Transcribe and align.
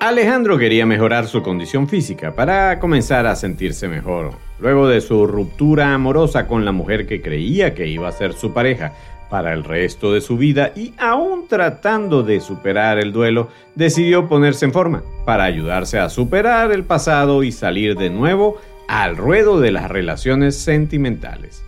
Alejandro 0.00 0.58
quería 0.58 0.86
mejorar 0.86 1.26
su 1.26 1.42
condición 1.42 1.88
física 1.88 2.32
para 2.32 2.78
comenzar 2.78 3.26
a 3.26 3.34
sentirse 3.34 3.88
mejor. 3.88 4.30
Luego 4.60 4.86
de 4.86 5.00
su 5.00 5.26
ruptura 5.26 5.92
amorosa 5.92 6.46
con 6.46 6.64
la 6.64 6.70
mujer 6.70 7.04
que 7.04 7.20
creía 7.20 7.74
que 7.74 7.88
iba 7.88 8.06
a 8.06 8.12
ser 8.12 8.32
su 8.34 8.52
pareja 8.52 8.92
para 9.28 9.52
el 9.52 9.64
resto 9.64 10.12
de 10.12 10.20
su 10.20 10.36
vida 10.36 10.70
y 10.76 10.94
aún 10.98 11.48
tratando 11.48 12.22
de 12.22 12.38
superar 12.38 13.00
el 13.00 13.12
duelo, 13.12 13.48
decidió 13.74 14.28
ponerse 14.28 14.66
en 14.66 14.72
forma 14.72 15.02
para 15.26 15.42
ayudarse 15.42 15.98
a 15.98 16.08
superar 16.08 16.70
el 16.70 16.84
pasado 16.84 17.42
y 17.42 17.50
salir 17.50 17.96
de 17.96 18.08
nuevo 18.08 18.56
al 18.86 19.16
ruedo 19.16 19.58
de 19.58 19.72
las 19.72 19.90
relaciones 19.90 20.56
sentimentales. 20.56 21.64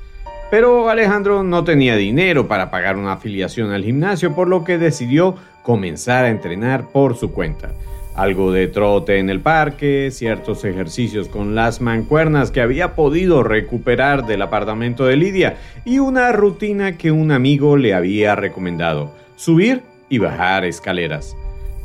Pero 0.53 0.89
Alejandro 0.89 1.43
no 1.43 1.65
tenía 1.65 1.97
dinero 1.97 2.47
para 2.47 2.71
pagar 2.71 2.97
una 2.97 3.15
afiliación 3.15 3.73
al 3.73 3.83
gimnasio, 3.83 4.37
por 4.37 4.47
lo 4.47 4.63
que 4.63 4.79
decidió 4.79 5.35
comenzar 5.65 6.25
a 6.25 6.31
entrenar 6.31 6.91
por 6.93 7.17
su 7.17 7.33
cuenta 7.33 7.71
algo 8.15 8.53
de 8.53 8.69
trote 8.69 9.19
en 9.19 9.31
el 9.31 9.41
parque, 9.41 10.11
ciertos 10.11 10.65
ejercicios 10.65 11.29
con 11.29 11.55
las 11.55 11.81
mancuernas 11.81 12.51
que 12.51 12.61
había 12.61 12.95
podido 12.95 13.43
recuperar 13.43 14.27
del 14.27 14.43
apartamento 14.43 15.07
de 15.07 15.17
Lidia 15.17 15.57
y 15.85 15.99
una 15.99 16.33
rutina 16.33 16.99
que 16.99 17.13
un 17.13 17.33
amigo 17.33 17.77
le 17.77 17.95
había 17.95 18.35
recomendado, 18.35 19.13
subir 19.37 19.83
y 20.09 20.19
bajar 20.19 20.65
escaleras. 20.65 21.37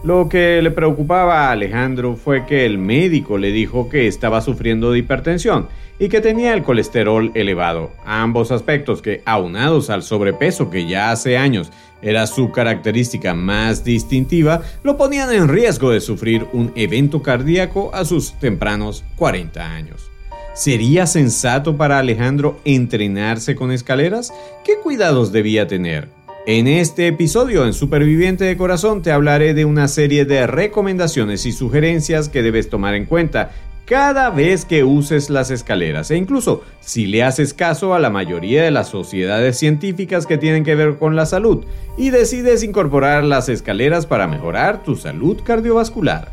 Lo 0.05 0.29
que 0.29 0.61
le 0.61 0.69
preocupaba 0.69 1.47
a 1.47 1.51
Alejandro 1.51 2.15
fue 2.15 2.45
que 2.45 2.63
el 2.67 2.77
médico 2.77 3.39
le 3.39 3.51
dijo 3.51 3.89
que 3.89 4.05
estaba 4.05 4.39
sufriendo 4.39 4.91
de 4.91 4.99
hipertensión 4.99 5.67
y 5.97 6.09
que 6.09 6.21
tenía 6.21 6.53
el 6.53 6.61
colesterol 6.61 7.31
elevado, 7.33 7.89
ambos 8.05 8.51
aspectos 8.51 9.01
que, 9.01 9.23
aunados 9.25 9.89
al 9.89 10.03
sobrepeso 10.03 10.69
que 10.69 10.85
ya 10.85 11.09
hace 11.09 11.39
años 11.39 11.71
era 12.03 12.27
su 12.27 12.51
característica 12.51 13.33
más 13.33 13.83
distintiva, 13.83 14.61
lo 14.83 14.95
ponían 14.95 15.33
en 15.33 15.47
riesgo 15.47 15.89
de 15.89 16.01
sufrir 16.01 16.45
un 16.53 16.71
evento 16.75 17.23
cardíaco 17.23 17.89
a 17.91 18.05
sus 18.05 18.33
tempranos 18.33 19.03
40 19.15 19.73
años. 19.73 20.11
¿Sería 20.53 21.07
sensato 21.07 21.77
para 21.77 21.97
Alejandro 21.97 22.59
entrenarse 22.63 23.55
con 23.55 23.71
escaleras? 23.71 24.31
¿Qué 24.63 24.73
cuidados 24.83 25.31
debía 25.31 25.65
tener? 25.65 26.09
En 26.47 26.67
este 26.67 27.07
episodio 27.07 27.65
en 27.65 27.73
Superviviente 27.73 28.43
de 28.43 28.55
Corazón 28.55 29.01
te 29.01 29.11
hablaré 29.11 29.55
de 29.55 29.65
una 29.65 29.87
serie 29.87 30.25
de 30.25 30.45
recomendaciones 30.45 31.47
y 31.47 31.51
sugerencias 31.51 32.29
que 32.29 32.43
debes 32.43 32.69
tomar 32.69 32.93
en 32.93 33.05
cuenta 33.05 33.49
cada 33.85 34.29
vez 34.29 34.63
que 34.63 34.83
uses 34.83 35.31
las 35.31 35.49
escaleras 35.49 36.11
e 36.11 36.17
incluso 36.17 36.63
si 36.81 37.07
le 37.07 37.23
haces 37.23 37.55
caso 37.55 37.95
a 37.95 37.99
la 37.99 38.11
mayoría 38.11 38.61
de 38.61 38.69
las 38.69 38.89
sociedades 38.89 39.57
científicas 39.57 40.27
que 40.27 40.37
tienen 40.37 40.63
que 40.63 40.75
ver 40.75 40.99
con 40.99 41.15
la 41.15 41.25
salud 41.25 41.65
y 41.97 42.11
decides 42.11 42.61
incorporar 42.61 43.23
las 43.23 43.49
escaleras 43.49 44.05
para 44.05 44.27
mejorar 44.27 44.83
tu 44.83 44.95
salud 44.95 45.41
cardiovascular. 45.43 46.29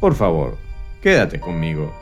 Por 0.00 0.16
favor, 0.16 0.56
quédate 1.00 1.38
conmigo. 1.38 2.01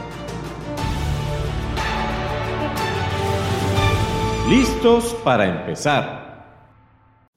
¿Listos 4.51 5.15
para 5.23 5.47
empezar? 5.47 6.59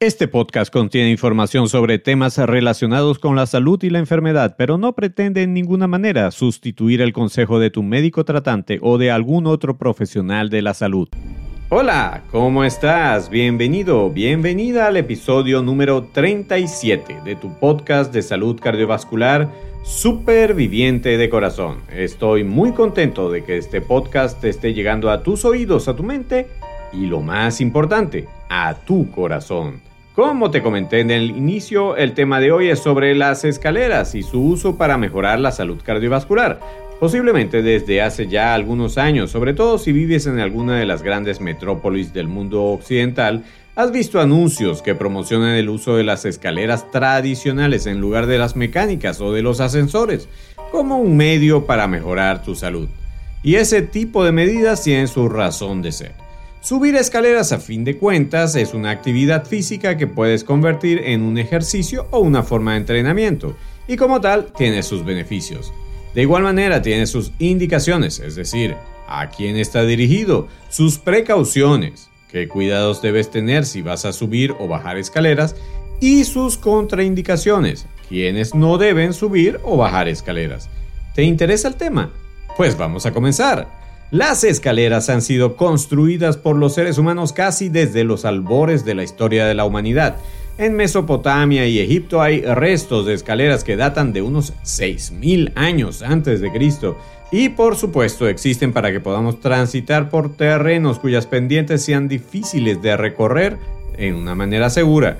Este 0.01 0.27
podcast 0.27 0.73
contiene 0.73 1.13
información 1.13 1.69
sobre 1.69 2.01
temas 2.01 2.39
relacionados 2.39 3.21
con 3.21 3.37
la 3.37 3.47
salud 3.47 3.81
y 3.85 3.91
la 3.91 4.01
enfermedad, 4.01 4.57
pero 4.59 4.79
no 4.79 4.97
pretende 4.97 5.45
en 5.45 5.55
ninguna 5.55 5.87
manera 5.87 6.33
sustituir 6.33 7.01
el 7.01 7.13
consejo 7.13 7.61
de 7.61 7.71
tu 7.71 7.85
médico 7.85 8.25
tratante 8.25 8.81
o 8.83 8.99
de 8.99 9.13
algún 9.13 9.47
otro 9.47 9.79
profesional 9.79 10.51
de 10.51 10.63
la 10.63 10.75
salud. 10.75 11.09
Hola, 11.69 12.25
¿cómo 12.33 12.65
estás? 12.65 13.31
Bienvenido, 13.31 14.11
bienvenida 14.11 14.89
al 14.89 14.97
episodio 14.97 15.63
número 15.63 16.09
37 16.13 17.21
de 17.25 17.37
tu 17.37 17.57
podcast 17.61 18.13
de 18.13 18.23
salud 18.23 18.59
cardiovascular 18.61 19.53
Superviviente 19.85 21.17
de 21.17 21.31
Corazón. 21.31 21.77
Estoy 21.95 22.43
muy 22.43 22.73
contento 22.73 23.31
de 23.31 23.45
que 23.45 23.57
este 23.57 23.81
podcast 23.81 24.43
esté 24.43 24.75
llegando 24.75 25.13
a 25.13 25.23
tus 25.23 25.45
oídos, 25.45 25.87
a 25.87 25.95
tu 25.95 26.03
mente 26.03 26.49
y 26.97 27.07
lo 27.07 27.21
más 27.21 27.61
importante, 27.61 28.27
a 28.49 28.75
tu 28.75 29.11
corazón. 29.11 29.81
Como 30.15 30.51
te 30.51 30.63
comenté 30.63 31.01
en 31.01 31.11
el 31.11 31.31
inicio, 31.31 31.97
el 31.97 32.15
tema 32.15 32.39
de 32.39 32.53
hoy 32.53 32.69
es 32.69 32.79
sobre 32.79 33.15
las 33.15 33.45
escaleras 33.45 34.15
y 34.15 34.23
su 34.23 34.41
uso 34.41 34.77
para 34.77 34.97
mejorar 34.97 35.41
la 35.41 35.51
salud 35.51 35.81
cardiovascular 35.85 36.61
posiblemente 37.05 37.63
desde 37.63 38.01
hace 38.01 38.29
ya 38.29 38.55
algunos 38.55 38.99
años, 38.99 39.31
sobre 39.31 39.55
todo 39.55 39.79
si 39.79 39.93
vives 39.93 40.27
en 40.27 40.39
alguna 40.39 40.79
de 40.79 40.87
las 40.87 41.03
grandes 41.03 41.41
metrópolis 41.41 42.13
del 42.13 42.29
mundo 42.29 42.65
occidental, 42.65 43.45
has 43.77 43.93
visto 43.93 44.21
anuncios 44.21 44.83
que 44.83 44.95
promocionan 44.95 45.51
el 45.57 45.69
uso 45.69 45.97
de 45.97 46.05
las 46.05 46.25
escaleras 46.25 46.91
tradicionales 46.91 47.87
en 47.87 48.01
lugar 48.01 48.27
de 48.27 48.39
las 48.39 48.57
mecánicas 48.57 49.21
o 49.21 49.33
de 49.33 49.43
los 49.43 49.61
ascensores, 49.61 50.29
como 50.71 50.99
un 50.99 51.17
medio 51.17 51.67
para 51.67 51.89
mejorar 51.89 52.43
tu 52.43 52.55
salud. 52.55 52.89
Y 53.43 53.57
ese 53.57 53.83
tipo 53.83 54.25
de 54.25 54.33
medidas 54.33 54.83
tienen 54.83 55.09
su 55.09 55.29
razón 55.29 55.83
de 55.83 55.93
ser. 55.93 56.24
Subir 56.65 56.97
escaleras 56.97 57.53
a 57.53 57.59
fin 57.59 57.85
de 57.85 57.99
cuentas 57.99 58.57
es 58.57 58.73
una 58.73 58.89
actividad 58.89 59.45
física 59.45 59.99
que 59.99 60.07
puedes 60.07 60.45
convertir 60.45 61.03
en 61.05 61.21
un 61.21 61.37
ejercicio 61.37 62.07
o 62.11 62.21
una 62.21 62.43
forma 62.43 62.73
de 62.73 62.79
entrenamiento, 62.79 63.55
y 63.87 63.99
como 63.99 64.19
tal 64.23 64.51
tiene 64.57 64.83
sus 64.83 65.05
beneficios. 65.05 65.75
De 66.15 66.23
igual 66.23 66.43
manera 66.43 66.81
tiene 66.81 67.07
sus 67.07 67.33
indicaciones, 67.39 68.19
es 68.19 68.35
decir, 68.35 68.77
a 69.07 69.29
quién 69.29 69.59
está 69.59 69.85
dirigido, 69.85 70.49
sus 70.71 70.97
precauciones, 70.97 72.09
qué 72.31 72.49
cuidados 72.49 73.03
debes 73.03 73.31
tener 73.31 73.67
si 73.67 73.83
vas 73.83 74.07
a 74.07 74.15
subir 74.15 74.55
o 74.59 74.67
bajar 74.67 74.97
escaleras 74.97 75.57
y 76.01 76.25
sus 76.25 76.57
contraindicaciones, 76.57 77.85
quienes 78.09 78.55
no 78.55 78.79
deben 78.79 79.13
subir 79.13 79.61
o 79.65 79.77
bajar 79.77 80.09
escaleras. 80.09 80.71
¿Te 81.15 81.25
interesa 81.25 81.69
el 81.69 81.75
tema? 81.75 82.11
Pues 82.57 82.79
vamos 82.79 83.05
a 83.05 83.13
comenzar. 83.13 83.84
Las 84.11 84.45
escaleras 84.45 85.09
han 85.09 85.23
sido 85.23 85.57
construidas 85.57 86.37
por 86.37 86.57
los 86.57 86.75
seres 86.75 86.99
humanos 86.99 87.33
casi 87.33 87.69
desde 87.69 88.05
los 88.05 88.25
albores 88.25 88.85
de 88.85 88.95
la 88.95 89.03
historia 89.03 89.47
de 89.47 89.55
la 89.55 89.65
humanidad 89.65 90.17
en 90.57 90.77
Mesopotamia 90.77 91.67
y 91.67 91.81
Egipto 91.81 92.23
hay 92.23 92.43
restos 92.43 93.07
de 93.07 93.15
escaleras 93.15 93.65
que 93.65 93.77
datan 93.77 94.13
de 94.13 94.23
unos 94.23 94.53
6.000 94.63 95.51
años 95.57 96.01
antes 96.01 96.41
de 96.41 96.53
Cristo 96.53 96.97
y 97.33 97.49
por 97.49 97.75
supuesto 97.75 98.29
existen 98.29 98.73
para 98.73 98.93
que 98.93 99.01
podamos 99.01 99.41
transitar 99.41 100.11
por 100.11 100.37
terrenos 100.37 101.01
cuyas 101.01 101.27
pendientes 101.27 101.85
sean 101.85 102.07
difíciles 102.07 102.81
de 102.81 102.97
recorrer 102.97 103.59
en 103.97 104.15
una 104.15 104.37
manera 104.37 104.71
segura. 104.71 105.19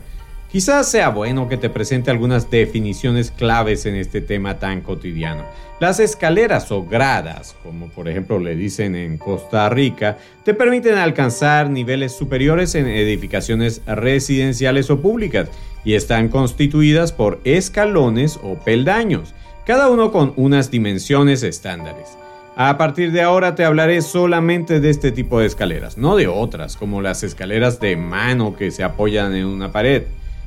Quizás 0.55 0.89
sea 0.89 1.09
bueno 1.09 1.49
que 1.49 1.57
te 1.57 1.69
presente 1.69 2.13
algunas 2.13 2.49
definiciones 2.49 3.33
claves 3.33 3.87
en 3.87 3.97
este 3.97 4.21
tema 4.21 4.61
tan 4.61 4.83
cotidiano. 4.83 5.43
Las 5.81 5.99
escaleras 5.99 6.71
o 6.71 6.85
gradas, 6.85 7.57
como 7.65 7.89
por 7.89 8.09
ejemplo 8.09 8.39
le 8.39 8.55
dicen 8.55 8.95
en 8.95 9.19
Costa 9.19 9.69
Rica, 9.69 10.17
te 10.45 10.55
permiten 10.55 10.97
alcanzar 10.97 11.71
niveles 11.71 12.13
superiores 12.17 12.77
en 12.77 12.87
edificaciones 12.87 13.83
residenciales 13.85 14.91
o 14.91 15.01
públicas 15.01 15.49
y 15.85 15.95
están 15.95 16.29
constituidas 16.29 17.11
por 17.11 17.41
escalones 17.43 18.39
o 18.41 18.55
peldaños, 18.55 19.35
cada 19.67 19.91
uno 19.91 20.13
con 20.13 20.35
unas 20.37 20.71
dimensiones 20.71 21.43
estándares. 21.43 22.17
A 22.55 22.79
partir 22.79 23.11
de 23.11 23.23
ahora 23.23 23.57
te 23.57 23.65
hablaré 23.65 24.03
solamente 24.03 24.79
de 24.79 24.91
este 24.91 25.11
tipo 25.11 25.41
de 25.41 25.47
escaleras, 25.47 25.99
no 25.99 26.15
de 26.15 26.29
otras, 26.29 26.77
como 26.77 27.03
las 27.03 27.25
escaleras 27.25 27.81
de 27.81 27.97
mano 27.97 28.55
que 28.55 28.71
se 28.71 28.85
apoyan 28.85 29.35
en 29.35 29.47
una 29.47 29.73
pared. 29.73 30.05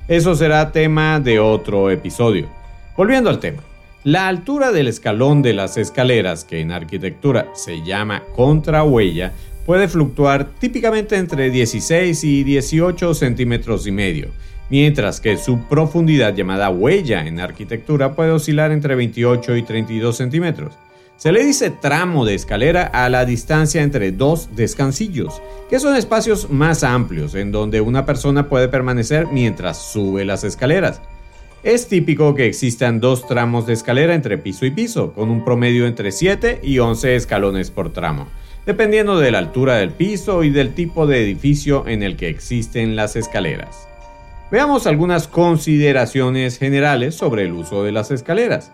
Eso 0.07 0.35
será 0.35 0.71
tema 0.71 1.19
de 1.19 1.37
otro 1.37 1.91
episodio. 1.91 2.47
Volviendo 2.95 3.29
al 3.29 3.39
tema. 3.39 3.61
La 4.05 4.29
altura 4.29 4.71
del 4.71 4.87
escalón 4.87 5.41
de 5.41 5.51
las 5.51 5.75
escaleras, 5.75 6.45
que 6.45 6.61
en 6.61 6.71
arquitectura 6.71 7.49
se 7.53 7.83
llama 7.83 8.23
contrahuella, 8.33 9.33
puede 9.65 9.89
fluctuar 9.89 10.45
típicamente 10.59 11.17
entre 11.17 11.49
16 11.49 12.23
y 12.23 12.43
18 12.45 13.13
centímetros 13.13 13.85
y 13.85 13.91
medio, 13.91 14.29
mientras 14.69 15.19
que 15.19 15.35
su 15.35 15.67
profundidad 15.67 16.33
llamada 16.33 16.69
huella 16.69 17.27
en 17.27 17.41
arquitectura 17.41 18.15
puede 18.15 18.31
oscilar 18.31 18.71
entre 18.71 18.95
28 18.95 19.57
y 19.57 19.63
32 19.63 20.15
centímetros. 20.15 20.73
Se 21.17 21.31
le 21.31 21.43
dice 21.43 21.71
tramo 21.71 22.25
de 22.25 22.35
escalera 22.35 22.83
a 22.83 23.09
la 23.09 23.25
distancia 23.25 23.81
entre 23.81 24.11
dos 24.11 24.55
descansillos, 24.55 25.41
que 25.67 25.79
son 25.79 25.95
espacios 25.95 26.51
más 26.51 26.83
amplios 26.83 27.33
en 27.33 27.51
donde 27.51 27.81
una 27.81 28.05
persona 28.05 28.47
puede 28.47 28.67
permanecer 28.67 29.25
mientras 29.25 29.81
sube 29.91 30.25
las 30.25 30.43
escaleras. 30.43 31.01
Es 31.63 31.87
típico 31.87 32.35
que 32.35 32.45
existan 32.45 32.99
dos 32.99 33.25
tramos 33.25 33.65
de 33.65 33.73
escalera 33.73 34.13
entre 34.13 34.37
piso 34.37 34.67
y 34.67 34.71
piso, 34.71 35.13
con 35.13 35.31
un 35.31 35.43
promedio 35.43 35.87
entre 35.87 36.11
7 36.11 36.59
y 36.61 36.77
11 36.77 37.15
escalones 37.15 37.71
por 37.71 37.91
tramo, 37.91 38.27
dependiendo 38.67 39.19
de 39.19 39.31
la 39.31 39.39
altura 39.39 39.77
del 39.77 39.89
piso 39.89 40.43
y 40.43 40.51
del 40.51 40.75
tipo 40.75 41.07
de 41.07 41.23
edificio 41.23 41.87
en 41.87 42.03
el 42.03 42.15
que 42.15 42.29
existen 42.29 42.95
las 42.95 43.15
escaleras. 43.15 43.87
Veamos 44.51 44.85
algunas 44.85 45.27
consideraciones 45.27 46.59
generales 46.59 47.15
sobre 47.15 47.41
el 47.41 47.53
uso 47.53 47.83
de 47.83 47.91
las 47.91 48.11
escaleras. 48.11 48.71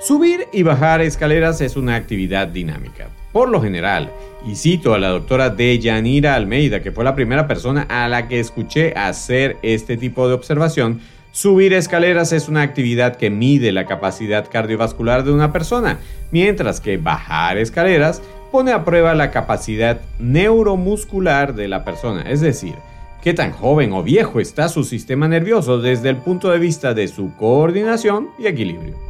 Subir 0.00 0.46
y 0.52 0.62
bajar 0.62 1.00
escaleras 1.00 1.60
es 1.60 1.76
una 1.76 1.96
actividad 1.96 2.46
dinámica. 2.46 3.08
Por 3.32 3.48
lo 3.48 3.60
general, 3.60 4.12
y 4.46 4.54
cito 4.54 4.94
a 4.94 4.98
la 4.98 5.08
doctora 5.08 5.50
Deyanira 5.50 6.34
Almeida, 6.34 6.80
que 6.80 6.92
fue 6.92 7.02
la 7.04 7.16
primera 7.16 7.48
persona 7.48 7.82
a 7.88 8.08
la 8.08 8.28
que 8.28 8.38
escuché 8.38 8.94
hacer 8.94 9.56
este 9.62 9.96
tipo 9.96 10.28
de 10.28 10.34
observación, 10.34 11.00
Subir 11.30 11.72
escaleras 11.72 12.32
es 12.32 12.48
una 12.48 12.62
actividad 12.62 13.16
que 13.16 13.30
mide 13.30 13.70
la 13.70 13.86
capacidad 13.86 14.48
cardiovascular 14.50 15.24
de 15.24 15.30
una 15.30 15.52
persona, 15.52 15.98
mientras 16.32 16.80
que 16.80 16.96
bajar 16.96 17.58
escaleras 17.58 18.22
pone 18.50 18.72
a 18.72 18.84
prueba 18.84 19.14
la 19.14 19.30
capacidad 19.30 20.00
neuromuscular 20.18 21.54
de 21.54 21.68
la 21.68 21.84
persona, 21.84 22.22
es 22.22 22.40
decir, 22.40 22.74
qué 23.22 23.34
tan 23.34 23.52
joven 23.52 23.92
o 23.92 24.02
viejo 24.02 24.40
está 24.40 24.68
su 24.68 24.84
sistema 24.84 25.28
nervioso 25.28 25.80
desde 25.80 26.08
el 26.08 26.16
punto 26.16 26.50
de 26.50 26.58
vista 26.58 26.94
de 26.94 27.06
su 27.06 27.32
coordinación 27.36 28.30
y 28.38 28.46
equilibrio. 28.46 29.07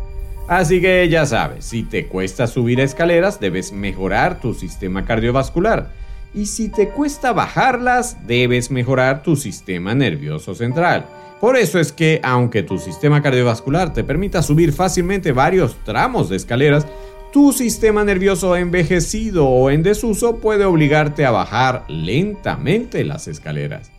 Así 0.48 0.80
que 0.80 1.06
ya 1.10 1.26
sabes, 1.26 1.66
si 1.66 1.82
te 1.82 2.06
cuesta 2.06 2.46
subir 2.46 2.80
escaleras, 2.80 3.38
debes 3.38 3.70
mejorar 3.70 4.40
tu 4.40 4.54
sistema 4.54 5.04
cardiovascular. 5.04 5.90
Y 6.34 6.46
si 6.46 6.70
te 6.70 6.88
cuesta 6.88 7.34
bajarlas, 7.34 8.26
debes 8.26 8.70
mejorar 8.70 9.22
tu 9.22 9.36
sistema 9.36 9.94
nervioso 9.94 10.54
central. 10.54 11.04
Por 11.38 11.58
eso 11.58 11.78
es 11.78 11.92
que, 11.92 12.20
aunque 12.22 12.62
tu 12.62 12.78
sistema 12.78 13.22
cardiovascular 13.22 13.92
te 13.92 14.04
permita 14.04 14.42
subir 14.42 14.72
fácilmente 14.72 15.32
varios 15.32 15.76
tramos 15.84 16.30
de 16.30 16.36
escaleras, 16.36 16.86
tu 17.30 17.52
sistema 17.52 18.02
nervioso 18.02 18.56
envejecido 18.56 19.46
o 19.46 19.68
en 19.68 19.82
desuso 19.82 20.38
puede 20.38 20.64
obligarte 20.64 21.26
a 21.26 21.30
bajar 21.30 21.84
lentamente 21.88 23.04
las 23.04 23.28
escaleras. 23.28 23.97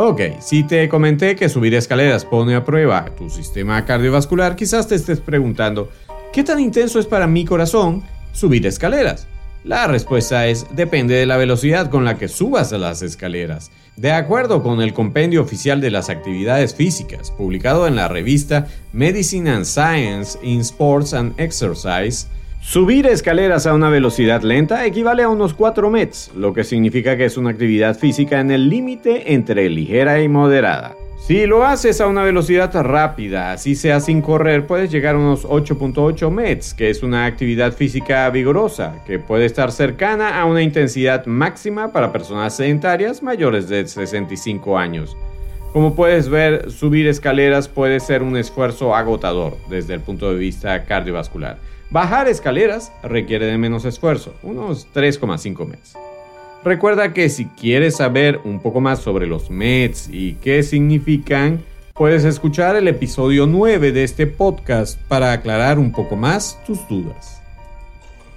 Ok, 0.00 0.20
si 0.38 0.62
te 0.62 0.88
comenté 0.88 1.34
que 1.34 1.48
subir 1.48 1.74
escaleras 1.74 2.24
pone 2.24 2.54
a 2.54 2.64
prueba 2.64 3.04
tu 3.16 3.28
sistema 3.28 3.84
cardiovascular, 3.84 4.54
quizás 4.54 4.86
te 4.86 4.94
estés 4.94 5.18
preguntando, 5.18 5.90
¿qué 6.32 6.44
tan 6.44 6.60
intenso 6.60 7.00
es 7.00 7.06
para 7.06 7.26
mi 7.26 7.44
corazón 7.44 8.04
subir 8.30 8.64
escaleras? 8.64 9.26
La 9.64 9.88
respuesta 9.88 10.46
es 10.46 10.66
depende 10.70 11.16
de 11.16 11.26
la 11.26 11.36
velocidad 11.36 11.90
con 11.90 12.04
la 12.04 12.16
que 12.16 12.28
subas 12.28 12.70
las 12.70 13.02
escaleras. 13.02 13.72
De 13.96 14.12
acuerdo 14.12 14.62
con 14.62 14.80
el 14.82 14.94
Compendio 14.94 15.42
Oficial 15.42 15.80
de 15.80 15.90
las 15.90 16.10
Actividades 16.10 16.76
Físicas, 16.76 17.32
publicado 17.32 17.88
en 17.88 17.96
la 17.96 18.06
revista 18.06 18.68
Medicine 18.92 19.50
and 19.50 19.64
Science 19.64 20.38
in 20.44 20.60
Sports 20.60 21.12
and 21.12 21.34
Exercise, 21.40 22.28
subir 22.68 23.06
escaleras 23.06 23.66
a 23.66 23.72
una 23.72 23.88
velocidad 23.88 24.42
lenta 24.42 24.84
equivale 24.84 25.22
a 25.22 25.30
unos 25.30 25.54
4 25.54 25.88
METs, 25.88 26.32
lo 26.36 26.52
que 26.52 26.64
significa 26.64 27.16
que 27.16 27.24
es 27.24 27.38
una 27.38 27.48
actividad 27.48 27.98
física 27.98 28.40
en 28.40 28.50
el 28.50 28.68
límite 28.68 29.32
entre 29.32 29.70
ligera 29.70 30.20
y 30.20 30.28
moderada. 30.28 30.94
Si 31.16 31.46
lo 31.46 31.64
haces 31.64 31.98
a 32.02 32.06
una 32.06 32.24
velocidad 32.24 32.70
rápida, 32.82 33.52
así 33.52 33.74
sea 33.74 34.00
sin 34.00 34.20
correr, 34.20 34.66
puedes 34.66 34.90
llegar 34.90 35.14
a 35.14 35.18
unos 35.18 35.46
8.8 35.46 36.30
METs, 36.30 36.74
que 36.74 36.90
es 36.90 37.02
una 37.02 37.24
actividad 37.24 37.72
física 37.72 38.28
vigorosa, 38.28 39.02
que 39.06 39.18
puede 39.18 39.46
estar 39.46 39.72
cercana 39.72 40.38
a 40.38 40.44
una 40.44 40.60
intensidad 40.60 41.24
máxima 41.24 41.90
para 41.90 42.12
personas 42.12 42.54
sedentarias 42.54 43.22
mayores 43.22 43.70
de 43.70 43.86
65 43.86 44.76
años. 44.76 45.16
Como 45.72 45.94
puedes 45.94 46.28
ver, 46.30 46.70
subir 46.70 47.06
escaleras 47.06 47.68
puede 47.68 48.00
ser 48.00 48.22
un 48.22 48.36
esfuerzo 48.36 48.94
agotador 48.94 49.56
desde 49.68 49.94
el 49.94 50.00
punto 50.00 50.30
de 50.30 50.38
vista 50.38 50.84
cardiovascular. 50.84 51.58
Bajar 51.90 52.26
escaleras 52.26 52.90
requiere 53.02 53.46
de 53.46 53.58
menos 53.58 53.84
esfuerzo, 53.84 54.34
unos 54.42 54.88
3,5 54.94 55.66
METs. 55.66 55.94
Recuerda 56.64 57.12
que 57.12 57.28
si 57.28 57.46
quieres 57.46 57.96
saber 57.96 58.40
un 58.44 58.60
poco 58.60 58.80
más 58.80 58.98
sobre 58.98 59.26
los 59.26 59.50
METs 59.50 60.08
y 60.10 60.34
qué 60.34 60.62
significan, 60.62 61.62
puedes 61.94 62.24
escuchar 62.24 62.74
el 62.76 62.88
episodio 62.88 63.46
9 63.46 63.92
de 63.92 64.04
este 64.04 64.26
podcast 64.26 64.98
para 65.02 65.32
aclarar 65.32 65.78
un 65.78 65.92
poco 65.92 66.16
más 66.16 66.58
tus 66.66 66.86
dudas. 66.88 67.42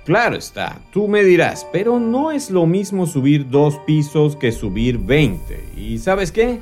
Claro 0.06 0.36
está, 0.36 0.80
tú 0.92 1.08
me 1.08 1.24
dirás, 1.24 1.66
pero 1.72 2.00
no 2.00 2.32
es 2.32 2.52
lo 2.52 2.66
mismo 2.66 3.06
subir 3.06 3.50
dos 3.50 3.78
pisos 3.86 4.36
que 4.36 4.52
subir 4.52 4.98
20. 4.98 5.64
¿Y 5.78 6.00
sabes 6.00 6.32
qué? 6.32 6.60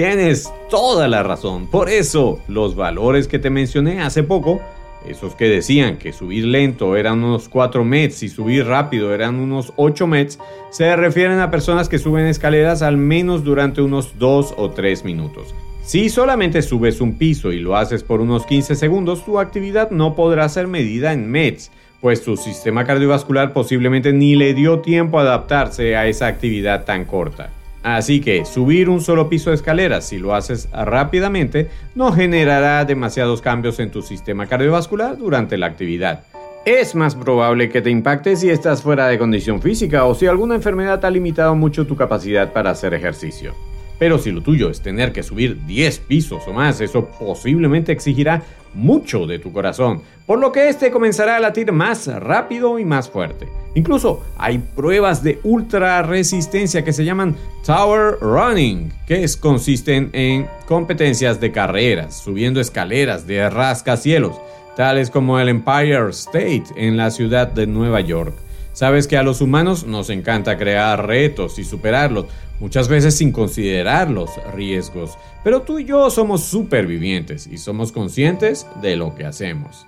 Tienes 0.00 0.50
toda 0.70 1.08
la 1.08 1.22
razón. 1.22 1.66
Por 1.66 1.90
eso, 1.90 2.40
los 2.48 2.74
valores 2.74 3.28
que 3.28 3.38
te 3.38 3.50
mencioné 3.50 4.00
hace 4.00 4.22
poco 4.22 4.62
esos 5.06 5.34
que 5.34 5.44
decían 5.44 5.98
que 5.98 6.14
subir 6.14 6.46
lento 6.46 6.96
eran 6.96 7.22
unos 7.22 7.50
4 7.50 7.84
mets 7.84 8.22
y 8.22 8.30
subir 8.30 8.64
rápido 8.64 9.12
eran 9.14 9.34
unos 9.34 9.74
8 9.76 10.06
mets, 10.06 10.38
se 10.70 10.96
refieren 10.96 11.38
a 11.38 11.50
personas 11.50 11.90
que 11.90 11.98
suben 11.98 12.24
escaleras 12.24 12.80
al 12.80 12.96
menos 12.96 13.44
durante 13.44 13.82
unos 13.82 14.18
2 14.18 14.54
o 14.56 14.70
3 14.70 15.04
minutos. 15.04 15.54
Si 15.84 16.08
solamente 16.08 16.62
subes 16.62 17.02
un 17.02 17.18
piso 17.18 17.52
y 17.52 17.58
lo 17.58 17.76
haces 17.76 18.02
por 18.02 18.22
unos 18.22 18.46
15 18.46 18.76
segundos, 18.76 19.22
tu 19.26 19.38
actividad 19.38 19.90
no 19.90 20.14
podrá 20.14 20.48
ser 20.48 20.66
medida 20.66 21.12
en 21.12 21.30
mets, 21.30 21.70
pues 22.00 22.24
tu 22.24 22.38
sistema 22.38 22.86
cardiovascular 22.86 23.52
posiblemente 23.52 24.14
ni 24.14 24.34
le 24.34 24.54
dio 24.54 24.78
tiempo 24.78 25.18
a 25.18 25.22
adaptarse 25.22 25.94
a 25.94 26.06
esa 26.06 26.26
actividad 26.26 26.86
tan 26.86 27.04
corta. 27.04 27.50
Así 27.82 28.20
que 28.20 28.44
subir 28.44 28.88
un 28.90 29.00
solo 29.00 29.28
piso 29.28 29.50
de 29.50 29.56
escaleras, 29.56 30.06
si 30.06 30.18
lo 30.18 30.34
haces 30.34 30.68
rápidamente, 30.72 31.68
no 31.94 32.12
generará 32.12 32.84
demasiados 32.84 33.40
cambios 33.40 33.80
en 33.80 33.90
tu 33.90 34.02
sistema 34.02 34.46
cardiovascular 34.46 35.16
durante 35.16 35.56
la 35.56 35.66
actividad. 35.66 36.24
Es 36.66 36.94
más 36.94 37.14
probable 37.14 37.70
que 37.70 37.80
te 37.80 37.88
impacte 37.88 38.36
si 38.36 38.50
estás 38.50 38.82
fuera 38.82 39.08
de 39.08 39.18
condición 39.18 39.62
física 39.62 40.04
o 40.04 40.14
si 40.14 40.26
alguna 40.26 40.56
enfermedad 40.56 41.02
ha 41.06 41.10
limitado 41.10 41.54
mucho 41.54 41.86
tu 41.86 41.96
capacidad 41.96 42.52
para 42.52 42.70
hacer 42.70 42.92
ejercicio. 42.92 43.54
Pero 43.98 44.18
si 44.18 44.30
lo 44.30 44.42
tuyo 44.42 44.68
es 44.68 44.82
tener 44.82 45.12
que 45.12 45.22
subir 45.22 45.64
10 45.64 45.98
pisos 46.00 46.46
o 46.46 46.52
más, 46.52 46.82
eso 46.82 47.06
posiblemente 47.18 47.92
exigirá 47.92 48.42
mucho 48.74 49.26
de 49.26 49.38
tu 49.38 49.52
corazón, 49.52 50.02
por 50.26 50.38
lo 50.38 50.52
que 50.52 50.68
este 50.68 50.90
comenzará 50.90 51.36
a 51.36 51.40
latir 51.40 51.72
más 51.72 52.06
rápido 52.06 52.78
y 52.78 52.84
más 52.84 53.08
fuerte. 53.08 53.48
Incluso 53.74 54.24
hay 54.36 54.58
pruebas 54.58 55.22
de 55.22 55.38
ultra 55.44 56.02
resistencia 56.02 56.84
que 56.84 56.92
se 56.92 57.04
llaman 57.04 57.36
Tower 57.64 58.18
Running, 58.20 58.92
que 59.06 59.24
consisten 59.38 60.10
en 60.12 60.48
competencias 60.66 61.40
de 61.40 61.52
carreras, 61.52 62.18
subiendo 62.18 62.60
escaleras 62.60 63.26
de 63.26 63.48
rascacielos, 63.48 64.36
tales 64.76 65.10
como 65.10 65.38
el 65.38 65.48
Empire 65.48 66.10
State 66.10 66.64
en 66.76 66.96
la 66.96 67.10
ciudad 67.10 67.46
de 67.48 67.66
Nueva 67.66 68.00
York. 68.00 68.34
Sabes 68.72 69.06
que 69.06 69.16
a 69.16 69.22
los 69.22 69.40
humanos 69.40 69.84
nos 69.84 70.10
encanta 70.10 70.56
crear 70.56 71.06
retos 71.06 71.58
y 71.58 71.64
superarlos, 71.64 72.26
muchas 72.60 72.88
veces 72.88 73.16
sin 73.16 73.30
considerar 73.30 74.10
los 74.10 74.30
riesgos, 74.54 75.16
pero 75.44 75.62
tú 75.62 75.78
y 75.78 75.84
yo 75.84 76.10
somos 76.10 76.44
supervivientes 76.44 77.46
y 77.46 77.58
somos 77.58 77.92
conscientes 77.92 78.66
de 78.80 78.96
lo 78.96 79.14
que 79.14 79.26
hacemos. 79.26 79.86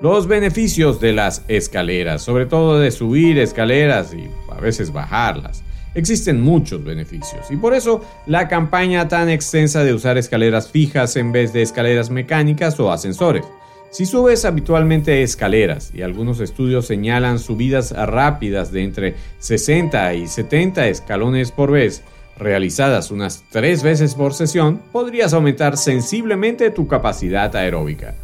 Los 0.00 0.28
beneficios 0.28 1.00
de 1.00 1.12
las 1.12 1.42
escaleras, 1.48 2.22
sobre 2.22 2.46
todo 2.46 2.78
de 2.78 2.92
subir 2.92 3.36
escaleras 3.36 4.14
y 4.14 4.30
a 4.48 4.60
veces 4.60 4.92
bajarlas. 4.92 5.64
Existen 5.94 6.40
muchos 6.40 6.84
beneficios 6.84 7.50
y 7.50 7.56
por 7.56 7.74
eso 7.74 8.04
la 8.26 8.46
campaña 8.46 9.08
tan 9.08 9.28
extensa 9.28 9.82
de 9.82 9.92
usar 9.92 10.16
escaleras 10.16 10.70
fijas 10.70 11.16
en 11.16 11.32
vez 11.32 11.52
de 11.52 11.62
escaleras 11.62 12.10
mecánicas 12.10 12.78
o 12.78 12.92
ascensores. 12.92 13.44
Si 13.90 14.06
subes 14.06 14.44
habitualmente 14.44 15.24
escaleras, 15.24 15.90
y 15.92 16.02
algunos 16.02 16.38
estudios 16.38 16.86
señalan 16.86 17.40
subidas 17.40 17.90
rápidas 17.90 18.70
de 18.70 18.84
entre 18.84 19.14
60 19.40 20.14
y 20.14 20.28
70 20.28 20.86
escalones 20.86 21.50
por 21.50 21.72
vez, 21.72 22.04
realizadas 22.36 23.10
unas 23.10 23.42
3 23.50 23.82
veces 23.82 24.14
por 24.14 24.32
sesión, 24.32 24.80
podrías 24.92 25.32
aumentar 25.32 25.76
sensiblemente 25.76 26.70
tu 26.70 26.86
capacidad 26.86 27.56
aeróbica. 27.56 28.14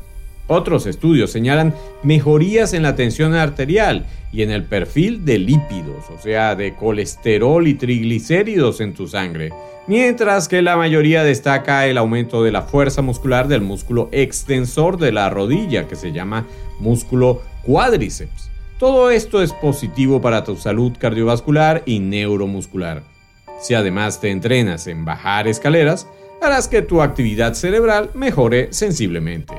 Otros 0.46 0.86
estudios 0.86 1.30
señalan 1.30 1.74
mejorías 2.02 2.74
en 2.74 2.82
la 2.82 2.96
tensión 2.96 3.34
arterial 3.34 4.04
y 4.30 4.42
en 4.42 4.50
el 4.50 4.64
perfil 4.64 5.24
de 5.24 5.38
lípidos, 5.38 6.04
o 6.14 6.20
sea, 6.20 6.54
de 6.54 6.74
colesterol 6.74 7.66
y 7.66 7.74
triglicéridos 7.74 8.80
en 8.80 8.92
tu 8.92 9.06
sangre, 9.06 9.50
mientras 9.86 10.48
que 10.48 10.60
la 10.60 10.76
mayoría 10.76 11.24
destaca 11.24 11.86
el 11.86 11.96
aumento 11.96 12.42
de 12.42 12.52
la 12.52 12.62
fuerza 12.62 13.00
muscular 13.00 13.48
del 13.48 13.62
músculo 13.62 14.10
extensor 14.12 14.98
de 14.98 15.12
la 15.12 15.30
rodilla, 15.30 15.88
que 15.88 15.96
se 15.96 16.12
llama 16.12 16.46
músculo 16.78 17.40
cuádriceps. 17.62 18.50
Todo 18.78 19.10
esto 19.10 19.42
es 19.42 19.52
positivo 19.54 20.20
para 20.20 20.44
tu 20.44 20.56
salud 20.56 20.92
cardiovascular 20.98 21.82
y 21.86 22.00
neuromuscular. 22.00 23.02
Si 23.62 23.72
además 23.72 24.20
te 24.20 24.30
entrenas 24.30 24.88
en 24.88 25.06
bajar 25.06 25.48
escaleras, 25.48 26.06
harás 26.42 26.68
que 26.68 26.82
tu 26.82 27.00
actividad 27.00 27.54
cerebral 27.54 28.10
mejore 28.14 28.68
sensiblemente. 28.72 29.54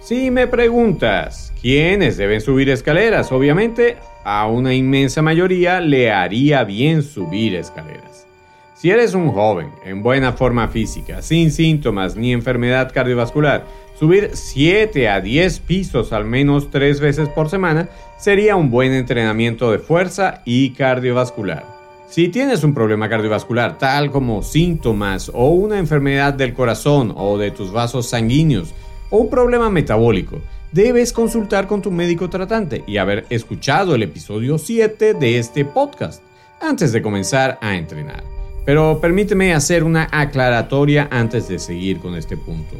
Si 0.00 0.30
me 0.30 0.46
preguntas 0.46 1.52
quiénes 1.60 2.16
deben 2.16 2.40
subir 2.40 2.70
escaleras, 2.70 3.30
obviamente 3.32 3.98
a 4.24 4.46
una 4.46 4.74
inmensa 4.74 5.20
mayoría 5.20 5.78
le 5.80 6.10
haría 6.10 6.64
bien 6.64 7.02
subir 7.02 7.54
escaleras. 7.54 8.26
Si 8.74 8.90
eres 8.90 9.12
un 9.12 9.30
joven 9.30 9.68
en 9.84 10.02
buena 10.02 10.32
forma 10.32 10.68
física, 10.68 11.20
sin 11.20 11.52
síntomas 11.52 12.16
ni 12.16 12.32
enfermedad 12.32 12.90
cardiovascular, 12.94 13.66
subir 13.98 14.30
7 14.32 15.06
a 15.10 15.20
10 15.20 15.58
pisos 15.60 16.14
al 16.14 16.24
menos 16.24 16.70
3 16.70 16.98
veces 16.98 17.28
por 17.28 17.50
semana 17.50 17.90
sería 18.18 18.56
un 18.56 18.70
buen 18.70 18.94
entrenamiento 18.94 19.70
de 19.70 19.80
fuerza 19.80 20.40
y 20.46 20.70
cardiovascular. 20.70 21.66
Si 22.08 22.30
tienes 22.30 22.64
un 22.64 22.72
problema 22.72 23.10
cardiovascular 23.10 23.76
tal 23.76 24.10
como 24.10 24.42
síntomas 24.42 25.30
o 25.32 25.50
una 25.50 25.78
enfermedad 25.78 26.32
del 26.32 26.54
corazón 26.54 27.12
o 27.14 27.36
de 27.36 27.50
tus 27.50 27.70
vasos 27.70 28.08
sanguíneos 28.08 28.74
o 29.10 29.18
un 29.18 29.28
problema 29.28 29.68
metabólico, 29.70 30.40
debes 30.72 31.12
consultar 31.12 31.66
con 31.66 31.82
tu 31.82 31.90
médico 31.90 32.30
tratante 32.30 32.84
y 32.86 32.96
haber 32.96 33.26
escuchado 33.28 33.94
el 33.94 34.02
episodio 34.02 34.56
7 34.58 35.14
de 35.14 35.38
este 35.38 35.64
podcast 35.64 36.22
antes 36.60 36.92
de 36.92 37.02
comenzar 37.02 37.58
a 37.60 37.76
entrenar. 37.76 38.22
Pero 38.64 39.00
permíteme 39.00 39.54
hacer 39.54 39.82
una 39.84 40.08
aclaratoria 40.12 41.08
antes 41.10 41.48
de 41.48 41.58
seguir 41.58 41.98
con 41.98 42.14
este 42.14 42.36
punto. 42.36 42.76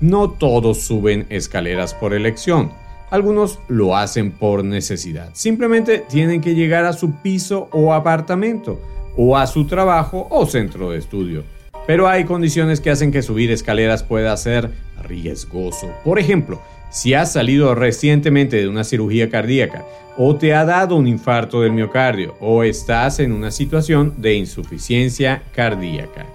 No 0.00 0.30
todos 0.30 0.82
suben 0.82 1.26
escaleras 1.30 1.94
por 1.94 2.12
elección. 2.12 2.72
Algunos 3.10 3.60
lo 3.68 3.96
hacen 3.96 4.32
por 4.32 4.64
necesidad. 4.64 5.30
Simplemente 5.32 6.04
tienen 6.08 6.40
que 6.40 6.54
llegar 6.54 6.84
a 6.84 6.92
su 6.92 7.12
piso 7.22 7.68
o 7.70 7.92
apartamento, 7.92 8.80
o 9.16 9.36
a 9.36 9.46
su 9.46 9.66
trabajo 9.66 10.26
o 10.30 10.46
centro 10.46 10.90
de 10.90 10.98
estudio. 10.98 11.44
Pero 11.86 12.08
hay 12.08 12.24
condiciones 12.24 12.80
que 12.80 12.90
hacen 12.90 13.10
que 13.10 13.22
subir 13.22 13.50
escaleras 13.50 14.02
pueda 14.02 14.36
ser 14.36 14.70
riesgoso. 15.02 15.92
Por 16.04 16.18
ejemplo, 16.18 16.60
si 16.90 17.14
has 17.14 17.32
salido 17.32 17.74
recientemente 17.74 18.56
de 18.56 18.68
una 18.68 18.84
cirugía 18.84 19.30
cardíaca 19.30 19.84
o 20.16 20.36
te 20.36 20.54
ha 20.54 20.64
dado 20.64 20.96
un 20.96 21.08
infarto 21.08 21.62
del 21.62 21.72
miocardio 21.72 22.36
o 22.38 22.62
estás 22.62 23.18
en 23.18 23.32
una 23.32 23.50
situación 23.50 24.14
de 24.18 24.34
insuficiencia 24.34 25.42
cardíaca. 25.54 26.26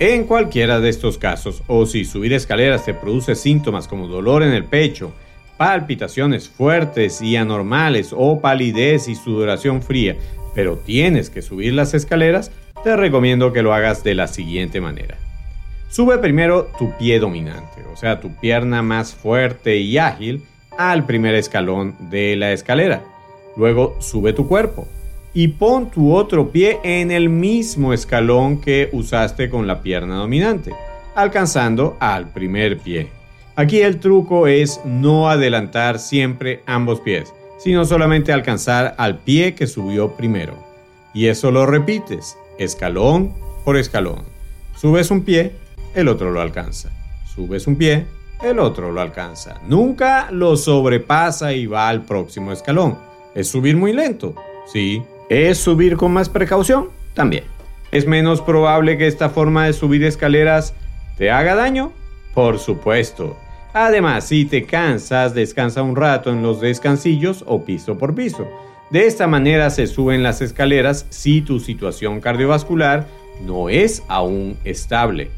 En 0.00 0.24
cualquiera 0.24 0.80
de 0.80 0.88
estos 0.88 1.18
casos, 1.18 1.62
o 1.66 1.84
si 1.86 2.04
subir 2.04 2.32
escaleras 2.32 2.86
te 2.86 2.94
produce 2.94 3.34
síntomas 3.34 3.86
como 3.86 4.08
dolor 4.08 4.42
en 4.42 4.52
el 4.52 4.64
pecho, 4.64 5.12
palpitaciones 5.58 6.48
fuertes 6.48 7.20
y 7.20 7.36
anormales 7.36 8.14
o 8.16 8.40
palidez 8.40 9.08
y 9.08 9.14
sudoración 9.14 9.82
fría, 9.82 10.16
pero 10.54 10.78
tienes 10.78 11.28
que 11.28 11.42
subir 11.42 11.74
las 11.74 11.92
escaleras, 11.92 12.50
te 12.82 12.96
recomiendo 12.96 13.52
que 13.52 13.62
lo 13.62 13.74
hagas 13.74 14.02
de 14.04 14.14
la 14.14 14.26
siguiente 14.26 14.80
manera. 14.80 15.16
Sube 15.88 16.18
primero 16.18 16.70
tu 16.78 16.96
pie 16.98 17.18
dominante, 17.18 17.82
o 17.92 17.96
sea, 17.96 18.20
tu 18.20 18.34
pierna 18.36 18.82
más 18.82 19.14
fuerte 19.14 19.78
y 19.78 19.98
ágil, 19.98 20.44
al 20.78 21.04
primer 21.04 21.34
escalón 21.34 21.94
de 22.10 22.36
la 22.36 22.52
escalera. 22.52 23.02
Luego 23.56 23.96
sube 24.00 24.32
tu 24.32 24.46
cuerpo 24.48 24.86
y 25.34 25.48
pon 25.48 25.90
tu 25.90 26.14
otro 26.14 26.50
pie 26.50 26.78
en 26.82 27.10
el 27.10 27.28
mismo 27.28 27.92
escalón 27.92 28.60
que 28.60 28.88
usaste 28.92 29.50
con 29.50 29.66
la 29.66 29.82
pierna 29.82 30.16
dominante, 30.16 30.72
alcanzando 31.14 31.96
al 32.00 32.28
primer 32.28 32.78
pie. 32.78 33.08
Aquí 33.56 33.80
el 33.80 34.00
truco 34.00 34.46
es 34.46 34.80
no 34.84 35.28
adelantar 35.28 35.98
siempre 35.98 36.62
ambos 36.66 37.00
pies, 37.00 37.32
sino 37.58 37.84
solamente 37.84 38.32
alcanzar 38.32 38.94
al 38.96 39.18
pie 39.18 39.54
que 39.54 39.66
subió 39.66 40.12
primero. 40.12 40.54
Y 41.12 41.26
eso 41.26 41.50
lo 41.50 41.66
repites, 41.66 42.38
escalón 42.60 43.32
por 43.64 43.76
escalón. 43.76 44.22
Subes 44.76 45.10
un 45.10 45.24
pie, 45.24 45.52
el 45.94 46.08
otro 46.08 46.30
lo 46.30 46.40
alcanza. 46.40 46.90
Subes 47.34 47.66
un 47.66 47.76
pie, 47.76 48.06
el 48.42 48.58
otro 48.58 48.92
lo 48.92 49.00
alcanza. 49.00 49.60
Nunca 49.66 50.30
lo 50.30 50.56
sobrepasa 50.56 51.52
y 51.54 51.66
va 51.66 51.88
al 51.88 52.04
próximo 52.04 52.52
escalón. 52.52 52.98
¿Es 53.34 53.48
subir 53.48 53.76
muy 53.76 53.92
lento? 53.92 54.34
Sí. 54.72 55.02
¿Es 55.28 55.58
subir 55.58 55.96
con 55.96 56.12
más 56.12 56.28
precaución? 56.28 56.90
También. 57.14 57.44
¿Es 57.92 58.06
menos 58.06 58.42
probable 58.42 58.98
que 58.98 59.06
esta 59.06 59.30
forma 59.30 59.66
de 59.66 59.72
subir 59.72 60.04
escaleras 60.04 60.74
te 61.16 61.30
haga 61.30 61.54
daño? 61.54 61.92
Por 62.34 62.58
supuesto. 62.58 63.36
Además, 63.72 64.24
si 64.24 64.44
te 64.44 64.64
cansas, 64.64 65.32
descansa 65.34 65.82
un 65.82 65.96
rato 65.96 66.30
en 66.30 66.42
los 66.42 66.60
descansillos 66.60 67.42
o 67.46 67.64
piso 67.64 67.96
por 67.96 68.14
piso. 68.14 68.46
De 68.90 69.06
esta 69.06 69.28
manera 69.28 69.70
se 69.70 69.86
suben 69.86 70.24
las 70.24 70.40
escaleras 70.40 71.06
si 71.10 71.42
tu 71.42 71.60
situación 71.60 72.20
cardiovascular 72.20 73.06
no 73.46 73.68
es 73.68 74.02
aún 74.08 74.56
estable. 74.64 75.30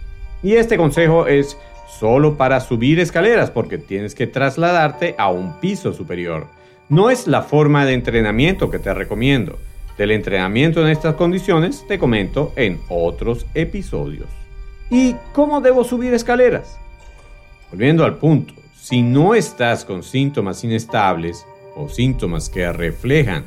Y 0.42 0.54
este 0.54 0.78
consejo 0.78 1.26
es 1.26 1.59
solo 2.00 2.38
para 2.38 2.61
subir 2.61 2.99
escaleras 2.99 3.50
porque 3.50 3.76
tienes 3.76 4.14
que 4.14 4.26
trasladarte 4.26 5.14
a 5.18 5.28
un 5.28 5.61
piso 5.61 5.92
superior. 5.92 6.47
No 6.88 7.11
es 7.11 7.26
la 7.26 7.42
forma 7.42 7.85
de 7.85 7.92
entrenamiento 7.92 8.71
que 8.71 8.78
te 8.78 8.94
recomiendo. 8.94 9.59
Del 9.99 10.12
entrenamiento 10.12 10.80
en 10.80 10.88
estas 10.88 11.14
condiciones 11.16 11.85
te 11.87 11.99
comento 11.99 12.54
en 12.56 12.80
otros 12.88 13.47
episodios. 13.52 14.28
¿Y 14.90 15.14
cómo 15.35 15.61
debo 15.61 15.85
subir 15.85 16.14
escaleras? 16.14 16.78
Volviendo 17.71 18.04
al 18.04 18.16
punto, 18.16 18.54
si 18.75 19.02
no 19.02 19.35
estás 19.35 19.85
con 19.85 20.02
síntomas 20.02 20.64
inestables 20.64 21.47
o 21.76 21.88
síntomas 21.88 22.49
que 22.49 22.73
reflejan 22.73 23.45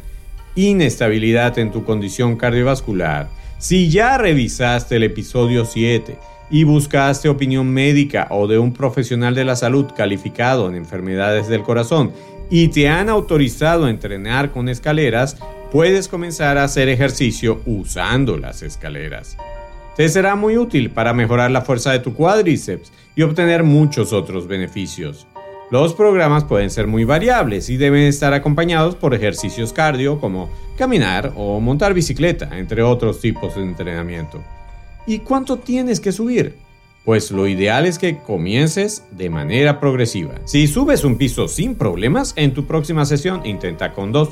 inestabilidad 0.56 1.60
en 1.60 1.72
tu 1.72 1.84
condición 1.84 2.38
cardiovascular, 2.38 3.30
si 3.58 3.90
ya 3.90 4.18
revisaste 4.18 4.96
el 4.96 5.04
episodio 5.04 5.66
7 5.66 6.18
y 6.50 6.64
buscaste 6.64 7.30
opinión 7.30 7.70
médica 7.72 8.28
o 8.30 8.48
de 8.48 8.58
un 8.58 8.74
profesional 8.74 9.36
de 9.36 9.46
la 9.46 9.56
salud 9.56 9.88
calificado 9.96 10.70
en 10.70 10.76
enfermedades 10.76 11.48
del 11.48 11.64
corazón 11.64 12.14
y 12.50 12.68
te 12.68 12.88
han 12.88 13.10
autorizado 13.10 13.86
a 13.86 13.90
entrenar 13.90 14.52
con 14.52 14.70
escaleras, 14.70 15.38
puedes 15.72 16.08
comenzar 16.08 16.58
a 16.58 16.64
hacer 16.64 16.90
ejercicio 16.90 17.62
usando 17.66 18.38
las 18.38 18.62
escaleras. 18.62 19.38
Te 19.96 20.08
será 20.10 20.36
muy 20.36 20.58
útil 20.58 20.92
para 20.92 21.14
mejorar 21.14 21.52
la 21.52 21.62
fuerza 21.62 21.92
de 21.92 22.00
tu 22.00 22.14
cuádriceps 22.14 22.92
y 23.16 23.24
obtener 23.24 23.64
muchos 23.64 24.14
otros 24.14 24.48
beneficios. 24.48 25.26
Los 25.72 25.96
programas 25.96 26.44
pueden 26.44 26.70
ser 26.70 26.86
muy 26.86 27.06
variables 27.06 27.70
y 27.70 27.78
deben 27.78 28.04
estar 28.04 28.34
acompañados 28.34 28.96
por 28.96 29.16
ejercicios 29.16 29.74
cardio 29.74 30.20
como 30.20 30.50
caminar 30.78 31.34
o 31.36 31.60
montar 31.60 31.96
bicicleta, 31.96 32.58
entre 32.60 32.84
otros 32.84 33.20
tipos 33.20 33.56
de 33.56 33.64
entrenamiento. 33.64 34.44
¿Y 35.08 35.20
cuánto 35.20 35.58
tienes 35.58 36.00
que 36.00 36.12
subir? 36.12 36.56
Pues 37.04 37.32
lo 37.32 37.48
ideal 37.48 37.88
es 37.88 37.98
que 37.98 38.18
comiences 38.18 39.04
de 39.12 39.30
manera 39.32 39.80
progresiva. 39.80 40.36
Si 40.46 40.68
subes 40.68 41.04
un 41.04 41.18
piso 41.18 41.48
sin 41.48 41.76
problemas, 41.76 42.34
en 42.36 42.54
tu 42.54 42.66
próxima 42.66 43.06
sesión 43.06 43.44
intenta 43.44 43.92
con 43.94 44.12
dos. 44.12 44.30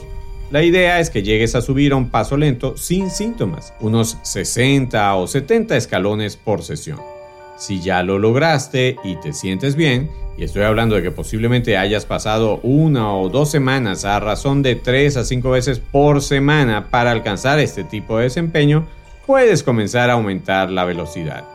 La 0.52 0.62
idea 0.62 1.00
es 1.00 1.10
que 1.10 1.24
llegues 1.24 1.56
a 1.56 1.62
subir 1.62 1.94
a 1.94 1.96
un 1.96 2.10
paso 2.10 2.38
lento 2.38 2.78
sin 2.78 3.10
síntomas, 3.10 3.74
unos 3.80 4.20
60 4.22 5.16
o 5.16 5.26
70 5.26 5.78
escalones 5.78 6.38
por 6.38 6.62
sesión. 6.62 7.13
Si 7.58 7.82
ya 7.82 8.04
lo 8.04 8.20
lograste 8.20 8.98
y 9.04 9.16
te 9.18 9.34
sientes 9.34 9.76
bien, 9.76 10.10
y 10.38 10.44
estoy 10.44 10.64
hablando 10.64 10.96
de 10.96 11.04
que 11.04 11.12
posiblemente 11.12 11.78
hayas 11.78 12.06
pasado 12.06 12.60
una 12.64 13.14
o 13.16 13.30
dos 13.30 13.52
semanas 13.52 14.04
a 14.06 14.20
razón 14.20 14.64
de 14.64 14.76
3 14.76 15.18
a 15.18 15.24
5 15.24 15.50
veces 15.52 15.80
por 15.80 16.22
semana 16.22 16.90
para 16.90 17.12
alcanzar 17.12 17.60
este 17.60 17.84
tipo 17.84 18.18
de 18.18 18.24
desempeño, 18.24 18.88
puedes 19.28 19.62
comenzar 19.62 20.10
a 20.10 20.14
aumentar 20.14 20.72
la 20.72 20.86
velocidad. 20.86 21.46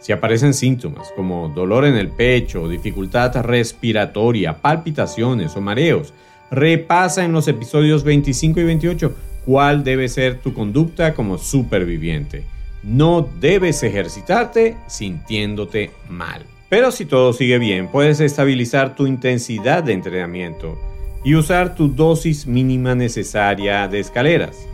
Si 0.00 0.12
aparecen 0.12 0.54
síntomas 0.54 1.12
como 1.16 1.48
dolor 1.48 1.84
en 1.84 1.96
el 1.96 2.08
pecho, 2.08 2.68
dificultad 2.68 3.34
respiratoria, 3.42 4.58
palpitaciones 4.58 5.56
o 5.56 5.60
mareos, 5.60 6.14
repasa 6.50 7.24
en 7.24 7.32
los 7.32 7.48
episodios 7.48 8.04
25 8.04 8.60
y 8.60 8.64
28 8.64 9.14
cuál 9.44 9.82
debe 9.82 10.08
ser 10.08 10.38
tu 10.38 10.54
conducta 10.54 11.14
como 11.14 11.36
superviviente. 11.36 12.44
No 12.82 13.28
debes 13.40 13.82
ejercitarte 13.82 14.76
sintiéndote 14.86 15.90
mal. 16.08 16.44
Pero 16.68 16.90
si 16.90 17.06
todo 17.06 17.32
sigue 17.32 17.58
bien, 17.58 17.88
puedes 17.88 18.20
estabilizar 18.20 18.94
tu 18.94 19.06
intensidad 19.06 19.82
de 19.82 19.94
entrenamiento 19.94 20.78
y 21.24 21.34
usar 21.34 21.74
tu 21.74 21.88
dosis 21.88 22.46
mínima 22.46 22.94
necesaria 22.94 23.88
de 23.88 24.00
escaleras 24.00 24.68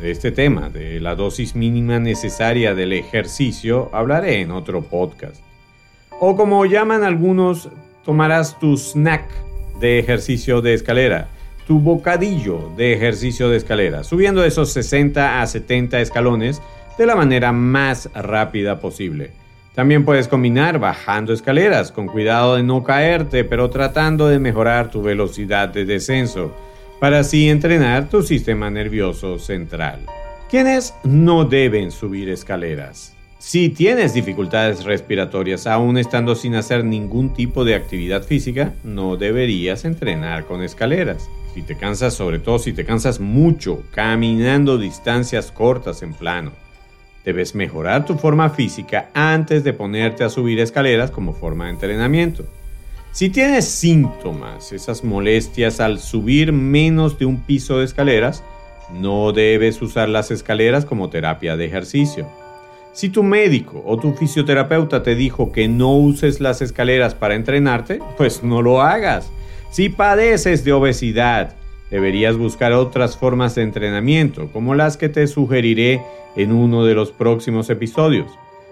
de 0.00 0.10
este 0.10 0.32
tema, 0.32 0.68
de 0.68 1.00
la 1.00 1.14
dosis 1.14 1.54
mínima 1.54 1.98
necesaria 1.98 2.74
del 2.74 2.92
ejercicio, 2.92 3.90
hablaré 3.92 4.40
en 4.40 4.50
otro 4.50 4.82
podcast. 4.82 5.36
O 6.20 6.36
como 6.36 6.64
llaman 6.66 7.04
algunos, 7.04 7.68
tomarás 8.04 8.58
tu 8.58 8.76
snack 8.76 9.24
de 9.80 9.98
ejercicio 9.98 10.60
de 10.60 10.74
escalera, 10.74 11.28
tu 11.66 11.78
bocadillo 11.78 12.70
de 12.76 12.92
ejercicio 12.92 13.48
de 13.48 13.56
escalera, 13.56 14.04
subiendo 14.04 14.44
esos 14.44 14.72
60 14.72 15.40
a 15.40 15.46
70 15.46 16.00
escalones 16.00 16.60
de 16.98 17.06
la 17.06 17.16
manera 17.16 17.52
más 17.52 18.08
rápida 18.14 18.80
posible. 18.80 19.32
También 19.74 20.04
puedes 20.04 20.28
combinar 20.28 20.78
bajando 20.78 21.32
escaleras, 21.32 21.90
con 21.90 22.06
cuidado 22.06 22.54
de 22.56 22.62
no 22.62 22.84
caerte, 22.84 23.42
pero 23.42 23.70
tratando 23.70 24.28
de 24.28 24.38
mejorar 24.38 24.90
tu 24.90 25.02
velocidad 25.02 25.68
de 25.68 25.84
descenso 25.84 26.54
para 27.00 27.20
así 27.20 27.48
entrenar 27.48 28.08
tu 28.08 28.22
sistema 28.22 28.70
nervioso 28.70 29.38
central. 29.38 30.00
¿Quiénes 30.48 30.94
no 31.02 31.44
deben 31.44 31.90
subir 31.90 32.28
escaleras? 32.28 33.16
Si 33.38 33.68
tienes 33.68 34.14
dificultades 34.14 34.84
respiratorias 34.84 35.66
aún 35.66 35.98
estando 35.98 36.34
sin 36.34 36.54
hacer 36.54 36.84
ningún 36.84 37.34
tipo 37.34 37.64
de 37.64 37.74
actividad 37.74 38.22
física, 38.22 38.72
no 38.84 39.16
deberías 39.16 39.84
entrenar 39.84 40.46
con 40.46 40.62
escaleras. 40.62 41.28
Si 41.52 41.62
te 41.62 41.76
cansas, 41.76 42.14
sobre 42.14 42.38
todo 42.38 42.58
si 42.58 42.72
te 42.72 42.84
cansas 42.84 43.20
mucho 43.20 43.82
caminando 43.90 44.78
distancias 44.78 45.52
cortas 45.52 46.02
en 46.02 46.14
plano, 46.14 46.52
Debes 47.24 47.54
mejorar 47.54 48.04
tu 48.04 48.16
forma 48.16 48.50
física 48.50 49.08
antes 49.14 49.64
de 49.64 49.72
ponerte 49.72 50.24
a 50.24 50.28
subir 50.28 50.60
escaleras 50.60 51.10
como 51.10 51.32
forma 51.32 51.64
de 51.64 51.70
entrenamiento. 51.70 52.44
Si 53.12 53.30
tienes 53.30 53.64
síntomas, 53.66 54.72
esas 54.72 55.04
molestias 55.04 55.80
al 55.80 56.00
subir 56.00 56.52
menos 56.52 57.18
de 57.18 57.24
un 57.24 57.40
piso 57.42 57.78
de 57.78 57.84
escaleras, 57.84 58.42
no 58.92 59.32
debes 59.32 59.80
usar 59.80 60.08
las 60.08 60.30
escaleras 60.30 60.84
como 60.84 61.08
terapia 61.08 61.56
de 61.56 61.64
ejercicio. 61.64 62.28
Si 62.92 63.08
tu 63.08 63.22
médico 63.22 63.82
o 63.86 63.96
tu 63.96 64.12
fisioterapeuta 64.14 65.02
te 65.02 65.14
dijo 65.14 65.50
que 65.50 65.66
no 65.66 65.96
uses 65.96 66.40
las 66.40 66.60
escaleras 66.60 67.14
para 67.14 67.34
entrenarte, 67.34 68.00
pues 68.16 68.42
no 68.42 68.62
lo 68.62 68.82
hagas. 68.82 69.30
Si 69.70 69.88
padeces 69.88 70.62
de 70.64 70.72
obesidad, 70.72 71.54
deberías 71.90 72.36
buscar 72.36 72.72
otras 72.72 73.16
formas 73.16 73.54
de 73.54 73.62
entrenamiento, 73.62 74.48
como 74.52 74.74
las 74.74 74.96
que 74.96 75.08
te 75.08 75.26
sugeriré 75.26 76.02
en 76.36 76.52
uno 76.52 76.84
de 76.84 76.94
los 76.94 77.12
próximos 77.12 77.70
episodios. 77.70 78.30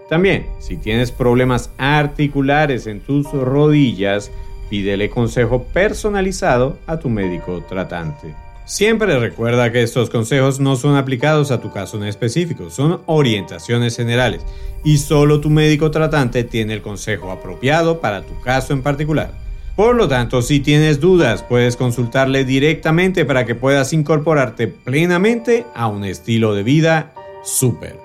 También, 0.08 0.46
si 0.58 0.76
tienes 0.76 1.10
problemas 1.10 1.70
articulares 1.78 2.86
en 2.86 3.00
tus 3.00 3.30
rodillas, 3.32 4.30
pídele 4.68 5.10
consejo 5.10 5.64
personalizado 5.64 6.78
a 6.86 6.98
tu 6.98 7.08
médico 7.08 7.62
tratante. 7.68 8.34
Siempre 8.64 9.18
recuerda 9.18 9.72
que 9.72 9.82
estos 9.82 10.08
consejos 10.08 10.60
no 10.60 10.76
son 10.76 10.96
aplicados 10.96 11.50
a 11.50 11.60
tu 11.60 11.72
caso 11.72 11.96
en 11.96 12.04
específico, 12.04 12.70
son 12.70 13.00
orientaciones 13.06 13.96
generales 13.96 14.42
y 14.84 14.98
solo 14.98 15.40
tu 15.40 15.50
médico 15.50 15.90
tratante 15.90 16.44
tiene 16.44 16.74
el 16.74 16.82
consejo 16.82 17.30
apropiado 17.32 18.00
para 18.00 18.22
tu 18.22 18.40
caso 18.40 18.72
en 18.72 18.82
particular. 18.82 19.41
Por 19.76 19.96
lo 19.96 20.06
tanto, 20.06 20.42
si 20.42 20.60
tienes 20.60 21.00
dudas, 21.00 21.42
puedes 21.42 21.76
consultarle 21.76 22.44
directamente 22.44 23.24
para 23.24 23.46
que 23.46 23.54
puedas 23.54 23.94
incorporarte 23.94 24.68
plenamente 24.68 25.64
a 25.74 25.88
un 25.88 26.04
estilo 26.04 26.54
de 26.54 26.62
vida 26.62 27.14
súper. 27.42 27.96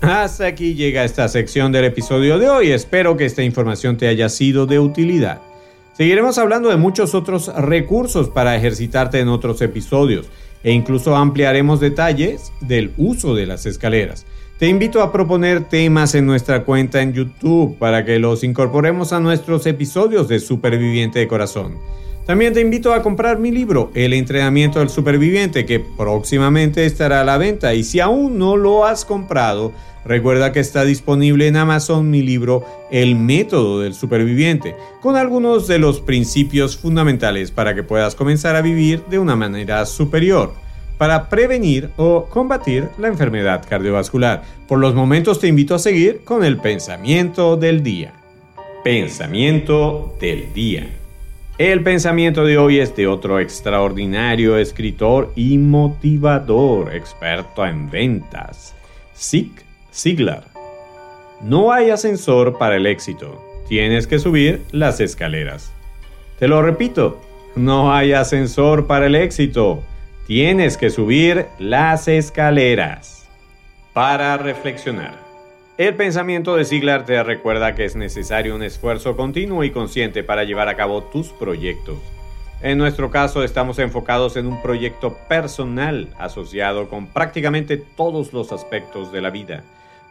Hasta 0.00 0.46
aquí 0.46 0.74
llega 0.74 1.02
esta 1.02 1.28
sección 1.28 1.72
del 1.72 1.86
episodio 1.86 2.38
de 2.38 2.48
hoy. 2.48 2.70
Espero 2.70 3.16
que 3.16 3.24
esta 3.24 3.42
información 3.42 3.96
te 3.96 4.06
haya 4.06 4.28
sido 4.28 4.66
de 4.66 4.78
utilidad. 4.78 5.40
Seguiremos 5.96 6.38
hablando 6.38 6.68
de 6.68 6.76
muchos 6.76 7.14
otros 7.14 7.48
recursos 7.56 8.28
para 8.28 8.54
ejercitarte 8.54 9.20
en 9.20 9.28
otros 9.28 9.60
episodios 9.60 10.26
e 10.62 10.72
incluso 10.72 11.16
ampliaremos 11.16 11.80
detalles 11.80 12.52
del 12.60 12.92
uso 12.96 13.34
de 13.34 13.46
las 13.46 13.66
escaleras. 13.66 14.26
Te 14.58 14.68
invito 14.68 15.02
a 15.02 15.10
proponer 15.10 15.64
temas 15.64 16.14
en 16.14 16.26
nuestra 16.26 16.62
cuenta 16.62 17.02
en 17.02 17.12
YouTube 17.12 17.76
para 17.76 18.04
que 18.04 18.20
los 18.20 18.44
incorporemos 18.44 19.12
a 19.12 19.18
nuestros 19.18 19.66
episodios 19.66 20.28
de 20.28 20.38
Superviviente 20.38 21.18
de 21.18 21.26
Corazón. 21.26 21.76
También 22.24 22.54
te 22.54 22.60
invito 22.60 22.94
a 22.94 23.02
comprar 23.02 23.40
mi 23.40 23.50
libro, 23.50 23.90
El 23.94 24.12
entrenamiento 24.12 24.78
del 24.78 24.90
superviviente, 24.90 25.66
que 25.66 25.80
próximamente 25.80 26.86
estará 26.86 27.22
a 27.22 27.24
la 27.24 27.36
venta. 27.36 27.74
Y 27.74 27.82
si 27.82 27.98
aún 27.98 28.38
no 28.38 28.56
lo 28.56 28.86
has 28.86 29.04
comprado, 29.04 29.72
recuerda 30.04 30.52
que 30.52 30.60
está 30.60 30.84
disponible 30.84 31.48
en 31.48 31.56
Amazon 31.56 32.08
mi 32.08 32.22
libro, 32.22 32.64
El 32.92 33.16
método 33.16 33.80
del 33.80 33.92
superviviente, 33.92 34.76
con 35.02 35.16
algunos 35.16 35.66
de 35.66 35.80
los 35.80 36.00
principios 36.00 36.76
fundamentales 36.76 37.50
para 37.50 37.74
que 37.74 37.82
puedas 37.82 38.14
comenzar 38.14 38.54
a 38.54 38.62
vivir 38.62 39.02
de 39.10 39.18
una 39.18 39.34
manera 39.34 39.84
superior 39.84 40.63
para 40.98 41.28
prevenir 41.28 41.90
o 41.96 42.26
combatir 42.26 42.88
la 42.98 43.08
enfermedad 43.08 43.64
cardiovascular. 43.68 44.42
Por 44.68 44.78
los 44.78 44.94
momentos 44.94 45.40
te 45.40 45.48
invito 45.48 45.74
a 45.74 45.78
seguir 45.78 46.22
con 46.24 46.44
el 46.44 46.58
pensamiento 46.58 47.56
del 47.56 47.82
día. 47.82 48.12
Pensamiento 48.82 50.14
del 50.20 50.52
día. 50.52 50.86
El 51.56 51.84
pensamiento 51.84 52.44
de 52.44 52.58
hoy 52.58 52.80
es 52.80 52.96
de 52.96 53.06
otro 53.06 53.38
extraordinario 53.38 54.58
escritor 54.58 55.32
y 55.36 55.56
motivador, 55.58 56.92
experto 56.92 57.64
en 57.64 57.88
ventas, 57.88 58.74
Zig 59.16 59.52
Ziglar. 59.94 60.44
No 61.40 61.72
hay 61.72 61.90
ascensor 61.90 62.58
para 62.58 62.74
el 62.74 62.86
éxito, 62.86 63.40
tienes 63.68 64.08
que 64.08 64.18
subir 64.18 64.62
las 64.72 64.98
escaleras. 64.98 65.72
Te 66.40 66.48
lo 66.48 66.60
repito, 66.60 67.20
no 67.54 67.94
hay 67.94 68.14
ascensor 68.14 68.88
para 68.88 69.06
el 69.06 69.14
éxito, 69.14 69.84
tienes 70.26 70.78
que 70.78 70.88
subir 70.88 71.46
las 71.58 72.08
escaleras. 72.08 73.28
Para 73.92 74.36
reflexionar. 74.38 75.22
El 75.76 75.94
pensamiento 75.94 76.56
de 76.56 76.64
Ziegler 76.64 77.04
te 77.04 77.22
recuerda 77.22 77.74
que 77.74 77.84
es 77.84 77.94
necesario 77.94 78.54
un 78.54 78.62
esfuerzo 78.62 79.16
continuo 79.16 79.64
y 79.64 79.70
consciente 79.70 80.22
para 80.22 80.44
llevar 80.44 80.68
a 80.68 80.76
cabo 80.76 81.02
tus 81.04 81.28
proyectos. 81.28 81.98
En 82.62 82.78
nuestro 82.78 83.10
caso 83.10 83.44
estamos 83.44 83.78
enfocados 83.78 84.36
en 84.36 84.46
un 84.46 84.62
proyecto 84.62 85.18
personal 85.28 86.08
asociado 86.18 86.88
con 86.88 87.06
prácticamente 87.06 87.76
todos 87.76 88.32
los 88.32 88.52
aspectos 88.52 89.12
de 89.12 89.20
la 89.20 89.30
vida. 89.30 89.62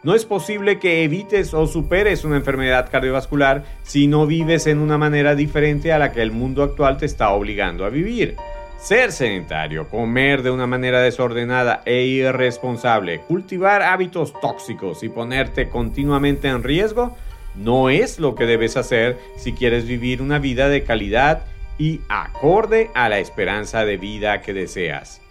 No 0.04 0.14
es 0.14 0.24
posible 0.26 0.78
que 0.78 1.02
evites 1.02 1.54
o 1.54 1.66
superes 1.66 2.24
una 2.24 2.36
enfermedad 2.36 2.88
cardiovascular 2.90 3.64
si 3.82 4.06
no 4.06 4.26
vives 4.26 4.66
en 4.66 4.78
una 4.78 4.98
manera 4.98 5.34
diferente 5.34 5.92
a 5.92 5.98
la 5.98 6.12
que 6.12 6.22
el 6.22 6.30
mundo 6.30 6.62
actual 6.62 6.98
te 6.98 7.06
está 7.06 7.30
obligando 7.30 7.84
a 7.84 7.88
vivir. 7.88 8.36
Ser 8.84 9.12
sedentario, 9.12 9.88
comer 9.88 10.42
de 10.42 10.50
una 10.50 10.66
manera 10.66 11.00
desordenada 11.00 11.80
e 11.86 12.02
irresponsable, 12.02 13.20
cultivar 13.20 13.80
hábitos 13.80 14.38
tóxicos 14.42 15.02
y 15.02 15.08
ponerte 15.08 15.70
continuamente 15.70 16.48
en 16.48 16.62
riesgo 16.62 17.16
no 17.54 17.88
es 17.88 18.18
lo 18.18 18.34
que 18.34 18.44
debes 18.44 18.76
hacer 18.76 19.18
si 19.38 19.54
quieres 19.54 19.86
vivir 19.86 20.20
una 20.20 20.38
vida 20.38 20.68
de 20.68 20.84
calidad 20.84 21.46
y 21.78 22.02
acorde 22.10 22.90
a 22.94 23.08
la 23.08 23.20
esperanza 23.20 23.86
de 23.86 23.96
vida 23.96 24.42
que 24.42 24.52
deseas. 24.52 25.22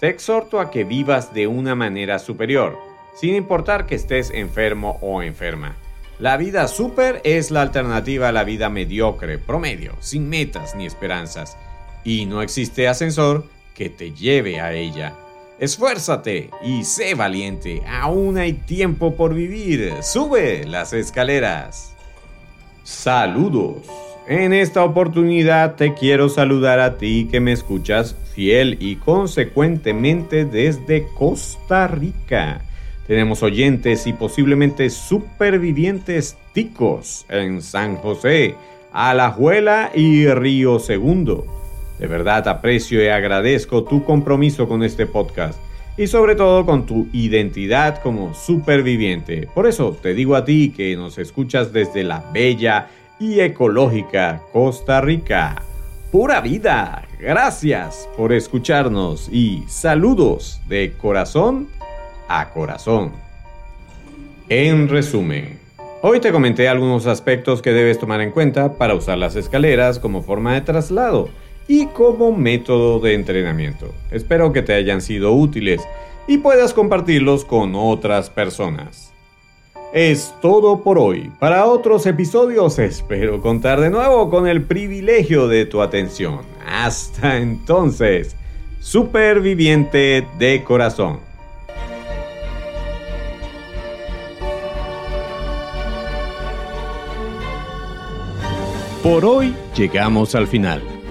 Te 0.00 0.08
exhorto 0.08 0.60
a 0.60 0.70
que 0.70 0.84
vivas 0.84 1.32
de 1.32 1.46
una 1.46 1.74
manera 1.74 2.18
superior, 2.18 2.78
sin 3.14 3.34
importar 3.34 3.86
que 3.86 3.94
estés 3.94 4.30
enfermo 4.32 4.98
o 5.00 5.22
enferma. 5.22 5.76
La 6.18 6.36
vida 6.36 6.68
super 6.68 7.22
es 7.24 7.50
la 7.50 7.62
alternativa 7.62 8.28
a 8.28 8.32
la 8.32 8.44
vida 8.44 8.68
mediocre, 8.68 9.38
promedio, 9.38 9.96
sin 10.00 10.28
metas 10.28 10.74
ni 10.74 10.84
esperanzas 10.84 11.56
y 12.08 12.24
no 12.24 12.40
existe 12.40 12.88
ascensor 12.88 13.44
que 13.74 13.90
te 13.90 14.12
lleve 14.12 14.60
a 14.60 14.72
ella. 14.72 15.12
Esfuérzate 15.58 16.48
y 16.64 16.84
sé 16.84 17.14
valiente, 17.14 17.82
aún 17.86 18.38
hay 18.38 18.54
tiempo 18.54 19.14
por 19.14 19.34
vivir. 19.34 19.92
Sube 20.00 20.64
las 20.64 20.94
escaleras. 20.94 21.94
Saludos. 22.82 23.82
En 24.26 24.54
esta 24.54 24.84
oportunidad 24.84 25.74
te 25.74 25.92
quiero 25.92 26.30
saludar 26.30 26.80
a 26.80 26.96
ti 26.96 27.28
que 27.30 27.40
me 27.40 27.52
escuchas 27.52 28.16
fiel 28.34 28.78
y 28.80 28.96
consecuentemente 28.96 30.46
desde 30.46 31.06
Costa 31.18 31.88
Rica. 31.88 32.62
Tenemos 33.06 33.42
oyentes 33.42 34.06
y 34.06 34.14
posiblemente 34.14 34.88
supervivientes 34.88 36.38
ticos 36.54 37.26
en 37.28 37.60
San 37.60 37.96
José, 37.96 38.54
Alajuela 38.92 39.90
y 39.94 40.26
Río 40.28 40.78
Segundo. 40.78 41.57
De 41.98 42.06
verdad 42.06 42.46
aprecio 42.48 43.02
y 43.02 43.08
agradezco 43.08 43.84
tu 43.84 44.04
compromiso 44.04 44.68
con 44.68 44.82
este 44.82 45.06
podcast 45.06 45.58
y 45.96 46.06
sobre 46.06 46.36
todo 46.36 46.64
con 46.64 46.86
tu 46.86 47.08
identidad 47.12 48.00
como 48.00 48.32
superviviente. 48.32 49.48
Por 49.52 49.66
eso 49.66 49.98
te 50.00 50.14
digo 50.14 50.36
a 50.36 50.44
ti 50.44 50.72
que 50.74 50.96
nos 50.96 51.18
escuchas 51.18 51.72
desde 51.72 52.04
la 52.04 52.24
bella 52.32 52.88
y 53.18 53.40
ecológica 53.40 54.42
Costa 54.52 55.00
Rica. 55.00 55.60
Pura 56.12 56.40
vida. 56.40 57.04
Gracias 57.18 58.08
por 58.16 58.32
escucharnos 58.32 59.28
y 59.30 59.64
saludos 59.66 60.60
de 60.68 60.92
corazón 60.92 61.68
a 62.28 62.50
corazón. 62.50 63.10
En 64.48 64.88
resumen, 64.88 65.58
hoy 66.00 66.20
te 66.20 66.30
comenté 66.30 66.68
algunos 66.68 67.06
aspectos 67.06 67.60
que 67.60 67.72
debes 67.72 67.98
tomar 67.98 68.20
en 68.20 68.30
cuenta 68.30 68.78
para 68.78 68.94
usar 68.94 69.18
las 69.18 69.34
escaleras 69.34 69.98
como 69.98 70.22
forma 70.22 70.54
de 70.54 70.60
traslado 70.60 71.28
y 71.68 71.86
como 71.86 72.32
método 72.32 72.98
de 72.98 73.14
entrenamiento. 73.14 73.94
Espero 74.10 74.52
que 74.52 74.62
te 74.62 74.72
hayan 74.72 75.02
sido 75.02 75.32
útiles 75.34 75.82
y 76.26 76.38
puedas 76.38 76.74
compartirlos 76.74 77.44
con 77.44 77.74
otras 77.76 78.30
personas. 78.30 79.12
Es 79.92 80.34
todo 80.42 80.82
por 80.82 80.98
hoy. 80.98 81.30
Para 81.38 81.66
otros 81.66 82.04
episodios 82.06 82.78
espero 82.78 83.40
contar 83.40 83.80
de 83.80 83.90
nuevo 83.90 84.28
con 84.28 84.48
el 84.48 84.62
privilegio 84.62 85.46
de 85.48 85.66
tu 85.66 85.80
atención. 85.80 86.40
Hasta 86.66 87.38
entonces, 87.38 88.34
superviviente 88.80 90.26
de 90.38 90.64
corazón. 90.64 91.20
Por 99.02 99.24
hoy 99.24 99.54
llegamos 99.74 100.34
al 100.34 100.46
final. 100.46 100.97